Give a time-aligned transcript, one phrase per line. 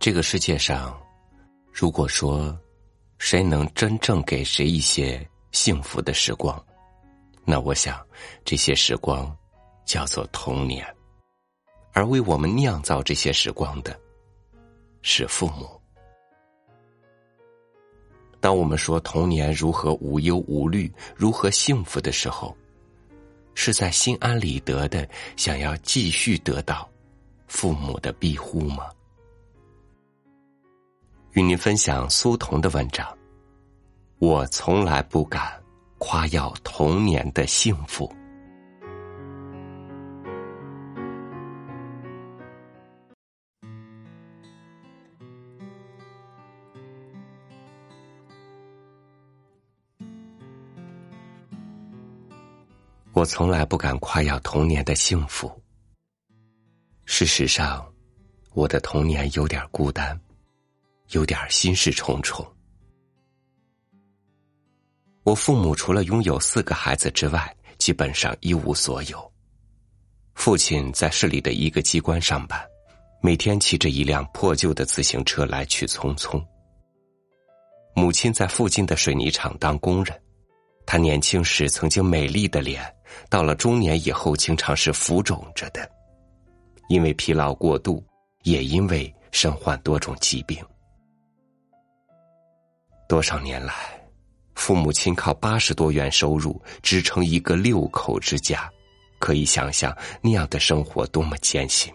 [0.00, 0.96] 这个世界上，
[1.72, 2.56] 如果说
[3.18, 6.64] 谁能真正给谁一些幸福的时光，
[7.44, 8.00] 那我想
[8.44, 9.36] 这些时光
[9.84, 10.86] 叫做童年，
[11.92, 13.98] 而为我们酿造这些时光的
[15.02, 15.68] 是父母。
[18.38, 22.56] 当我们说童年如何无忧无虑、如何幸福的时候，
[23.56, 26.88] 是在心安理得的想要继续得到
[27.48, 28.88] 父母的庇护吗？
[31.32, 33.06] 与您分享苏童的文章。
[34.18, 35.52] 我从来不敢
[35.98, 38.12] 夸耀童年的幸福。
[53.12, 55.50] 我从来不敢夸耀童年的幸福。
[57.04, 57.84] 事实上，
[58.54, 60.16] 我的童年有点孤单，
[61.10, 62.46] 有点心事重重。
[65.24, 69.32] 我父母除了拥有四个孩子之外，基本上一无所有。
[70.34, 72.60] 父亲在市里的一个机关上班，
[73.20, 76.42] 每天骑着一辆破旧的自行车来去匆匆。
[77.94, 80.22] 母亲在附近的水泥厂当工人。
[80.86, 82.82] 她年轻时曾经美丽的脸，
[83.28, 85.90] 到了中年以后，经常是浮肿着的，
[86.88, 88.02] 因为疲劳过度，
[88.44, 90.64] 也因为身患多种疾病。
[93.08, 93.74] 多少年来，
[94.54, 98.70] 父母亲靠八十多元收入支撑一个六口之家，
[99.18, 101.90] 可以想象那样的生活多么艰辛。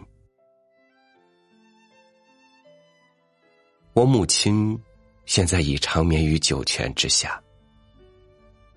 [3.92, 4.76] 我母亲
[5.24, 7.40] 现在已长眠于九泉之下。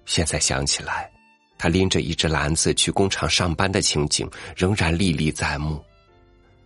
[0.05, 1.11] 现在想起来，
[1.57, 5.83] 他拎着一只篮子去工厂上班的情景仍然历历在目。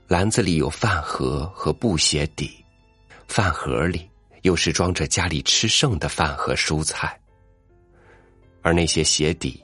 [0.09, 2.61] 篮子里有饭盒和布鞋底，
[3.25, 4.11] 饭盒里
[4.42, 7.20] 又是装着家里吃剩的饭和蔬菜，
[8.61, 9.64] 而那些鞋底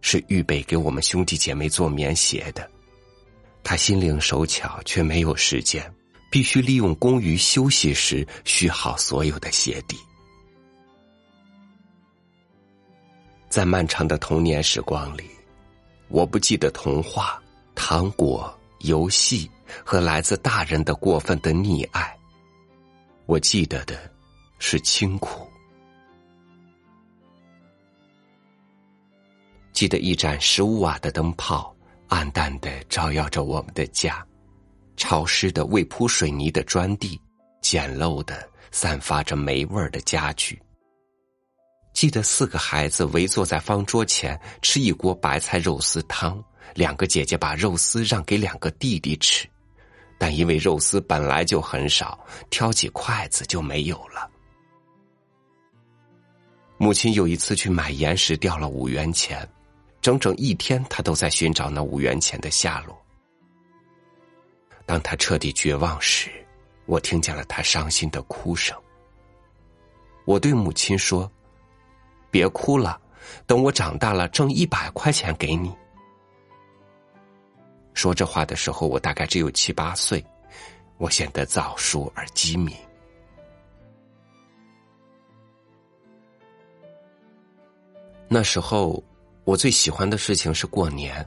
[0.00, 2.68] 是预备给我们兄弟姐妹做棉鞋的。
[3.64, 5.92] 他心灵手巧，却没有时间，
[6.30, 9.96] 必须利用工余休息时续好所有的鞋底。
[13.48, 15.24] 在漫长的童年时光里，
[16.08, 17.42] 我不记得童话、
[17.74, 19.50] 糖果、游戏
[19.84, 22.14] 和来自大人的过分的溺爱。
[23.26, 24.10] 我记得的
[24.58, 25.48] 是清苦，
[29.72, 31.74] 记得一盏十五瓦的灯泡，
[32.08, 34.26] 暗淡的照耀着我们的家，
[34.96, 37.20] 潮湿的未铺水泥的砖地，
[37.62, 40.60] 简陋的散发着霉味儿的家具。
[41.94, 46.42] 记得四个孩子围坐在方桌前吃一锅白菜肉丝汤，
[46.74, 49.48] 两个姐姐把肉丝让给两个弟弟吃，
[50.18, 52.18] 但因为肉丝本来就很少，
[52.50, 54.17] 挑起筷子就没有了。
[56.78, 59.46] 母亲有一次去买盐时掉了五元钱，
[60.00, 62.96] 整整一天她都在寻找那五元钱的下落。
[64.86, 66.30] 当她彻底绝望时，
[66.86, 68.76] 我听见了她伤心的哭声。
[70.24, 71.30] 我对母亲说。
[72.30, 73.00] 别哭了，
[73.46, 75.74] 等我长大了挣一百块钱给你。
[77.94, 80.22] 说这话的时候，我大概只有七八岁，
[80.98, 82.76] 我显得早熟而机敏。
[88.28, 89.02] 那时候，
[89.44, 91.26] 我最喜欢的事情是过年，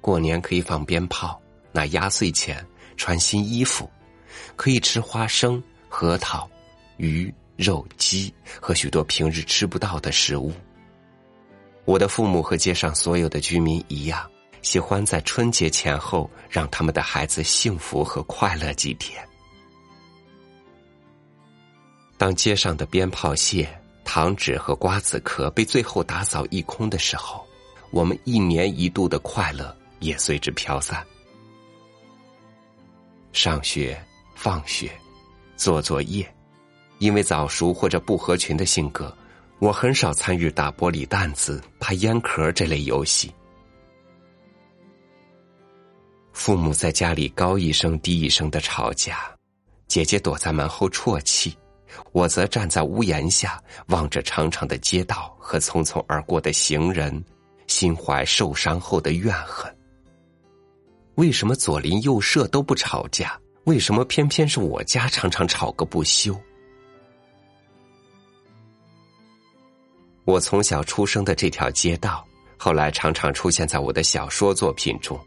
[0.00, 1.40] 过年可以放鞭炮、
[1.72, 2.64] 拿压岁钱、
[2.96, 3.90] 穿新衣服，
[4.56, 6.48] 可以吃花生、核桃、
[6.96, 7.32] 鱼。
[7.56, 10.50] 肉鸡和许多平日吃不到的食物。
[11.84, 14.26] 我的父母和街上所有的居民一样，
[14.62, 19.22] 喜欢在春节前后让他们的孩子幸福和快乐几天。
[22.16, 23.68] 当街上的鞭炮屑、
[24.12, 27.46] 糖纸和瓜子壳被最后打扫一空的时候，
[27.92, 31.06] 我们一年一度的快乐也随之飘散。
[33.32, 33.96] 上学、
[34.34, 34.90] 放学、
[35.54, 36.28] 做作业。
[36.98, 39.16] 因为早熟或者不合群的性格，
[39.60, 43.32] 我很少参与打玻璃弹子、拍烟壳这类游戏。
[46.32, 49.20] 父母在家里高一声低一声的吵架，
[49.86, 51.56] 姐姐躲在门后啜泣，
[52.12, 57.24] 我则站在屋檐下望着长长的街道和匆匆而过的行人，
[57.66, 59.74] 心怀受伤后的怨恨。
[61.16, 63.38] 为什么左邻右舍都不吵架？
[63.64, 66.34] 为什么偏偏是我家常常吵个不休？
[70.24, 72.26] 我从小出生的这条街道，
[72.56, 75.18] 后来常常出现在我的小说作品中，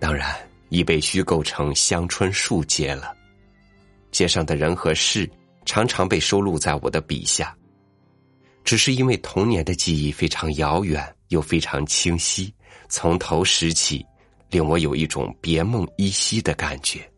[0.00, 0.34] 当然
[0.70, 3.14] 已被虚构成乡村树街了。
[4.10, 5.30] 街上的人和事
[5.66, 7.54] 常常被收录在我的笔下。
[8.64, 12.52] 只是因为童年的记忆非常遥远又非常清晰，
[12.88, 14.04] 从头拾起，
[14.50, 17.08] 令我有一种别梦依稀的感觉。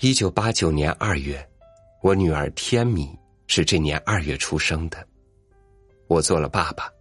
[0.00, 1.42] 一九八九年二月，
[2.02, 5.06] 我女儿天米是这年二月出生的，
[6.06, 6.92] 我做了爸爸。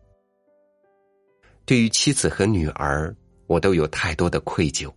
[1.66, 3.14] 对于妻子和女儿，
[3.48, 4.90] 我都有太多的愧疚。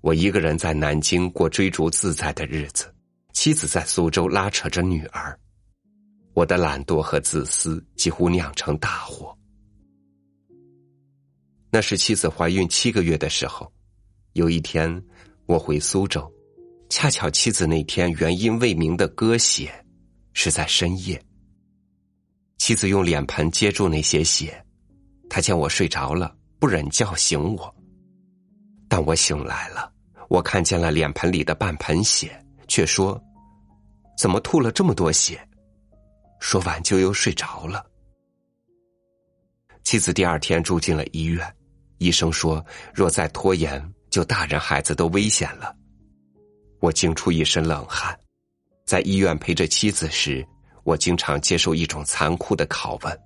[0.00, 2.92] 我一个人在南京过追逐自在的日子。
[3.32, 5.38] 妻子在苏州拉扯着女儿，
[6.34, 9.34] 我的懒惰和自私几乎酿成大祸。
[11.70, 13.72] 那是妻子怀孕七个月的时候，
[14.32, 15.02] 有一天
[15.46, 16.30] 我回苏州，
[16.90, 19.72] 恰巧妻子那天原因未明的割血，
[20.34, 21.22] 是在深夜。
[22.58, 24.62] 妻子用脸盆接住那些血，
[25.30, 27.74] 她见我睡着了，不忍叫醒我。
[28.86, 29.89] 但我醒来了，
[30.30, 32.30] 我看见了脸盆里的半盆血，
[32.68, 33.20] 却说。
[34.16, 35.44] 怎么吐了这么多血？
[36.38, 37.84] 说完就又睡着了。
[39.82, 41.52] 妻子第二天住进了医院，
[41.98, 45.74] 医生说若再拖延，就大人孩子都危险了。
[46.78, 48.16] 我惊出一身冷汗。
[48.84, 50.46] 在医院陪着妻子时，
[50.84, 53.20] 我经常接受一种残酷的拷问：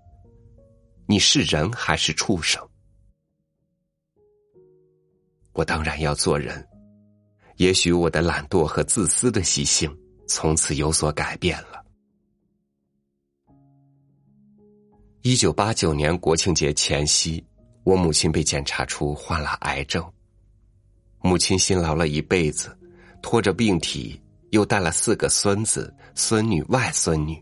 [1.06, 2.66] 你是人还是畜生？
[5.52, 6.66] 我当然要做人。
[7.56, 9.94] 也许我的懒惰和自私的习性。
[10.26, 11.84] 从此有所改变了。
[15.20, 17.44] 一九八九年国庆节前夕，
[17.84, 20.02] 我母亲被检查出患了癌症。
[21.20, 22.74] 母亲辛劳了一辈子，
[23.20, 24.18] 拖着病体，
[24.50, 27.38] 又带了四个孙子、孙女、外孙女。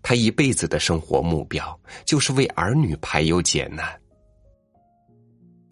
[0.00, 4.00] 她一辈子的生活目标就是为儿女排忧解难。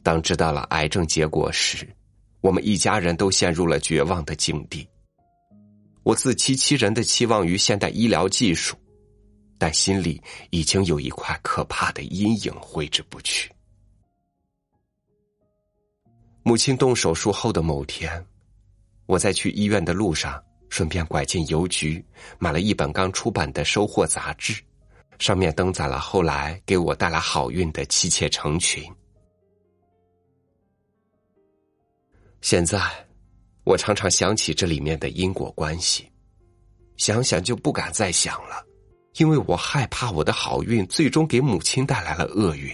[0.03, 1.89] 当知道了癌症结果时，
[2.47, 4.89] 我们一家人都陷入了绝望的境地。
[6.05, 8.77] 我自欺欺人的期望于现代医疗技术，
[9.59, 13.51] 但心里已经有一块可怕的阴影挥之不去。
[16.45, 18.25] 母亲动手术后的某天，
[19.07, 22.01] 我在去医院的路上，顺便拐进邮局，
[22.39, 24.63] 买了一本刚出版的《收获》杂志，
[25.19, 28.89] 上面登载了后来给我带来好运的妻妾成群。
[32.47, 32.81] 现在。
[33.65, 36.09] 我常常想起这里面的因果关系，
[36.97, 38.65] 想想就不敢再想了，
[39.15, 42.73] 因为我害怕我的好运最终给母亲带来了厄运。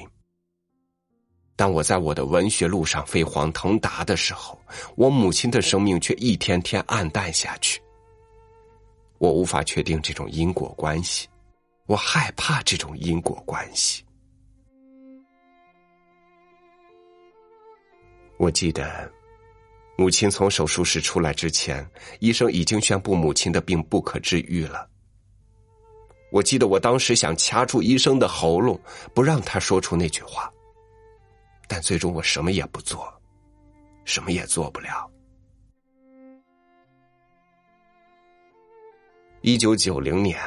[1.57, 4.61] 当我在我的文学路上飞黄腾达的时候，
[4.95, 7.81] 我母亲的生命却一天天暗淡下去。
[9.17, 11.27] 我无法确定这种因果关系，
[11.87, 14.05] 我害怕这种因果关系。
[18.37, 19.11] 我记得。
[19.97, 21.87] 母亲从手术室出来之前，
[22.19, 24.89] 医生已经宣布母亲的病不可治愈了。
[26.31, 28.81] 我记得我当时想掐住医生的喉咙，
[29.15, 30.50] 不让他说出那句话，
[31.69, 33.12] 但最终我什么也不做，
[34.06, 35.09] 什么也做不了。
[39.43, 40.41] 一九九零年，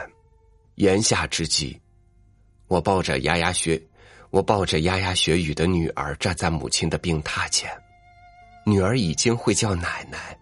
[0.75, 1.79] 炎夏之际，
[2.67, 3.79] 我抱着牙牙学，
[4.31, 7.69] 我抱着牙牙学语的女儿站在母亲的病榻前。
[8.67, 10.35] 女儿已经会叫奶奶，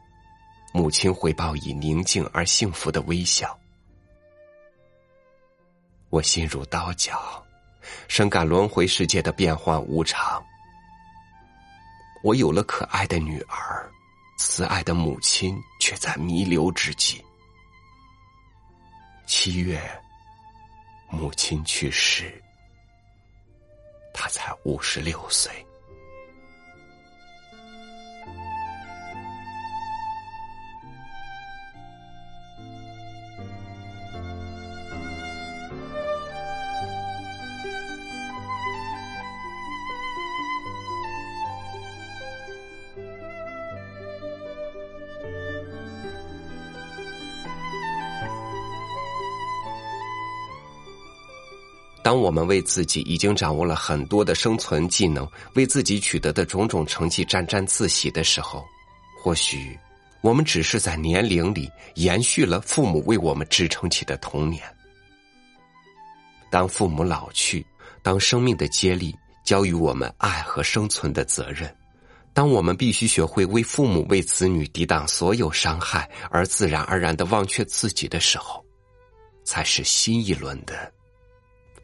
[0.72, 3.60] 母亲回报以宁静而幸福的微笑。
[6.10, 7.46] 我心如刀绞，
[8.08, 10.42] 深感轮回世界的变幻无常。
[12.24, 13.92] 我有了可爱的女儿，
[14.38, 17.22] 慈爱的母亲却在弥留之际。
[19.26, 19.82] 七月，
[21.10, 22.42] 母亲去世，
[24.14, 25.52] 她才五十六岁。
[52.04, 58.64] 当我们为自己已经掌握了很多的生存技能，为自己取得的种种成绩沾沾自喜的时候，
[59.24, 59.80] 或许
[60.20, 64.62] 我们只是在年龄里延续了父母为我们支撑起的童年。
[66.52, 67.66] 当父母老去，
[68.02, 71.74] 当生命的接力交予我们爱和生存的责任，
[72.34, 78.62] 当我们必须学会为父母、为子女抵挡所有伤害，而自然而然的忘却自己的时候，
[79.46, 80.92] 才是新一轮的。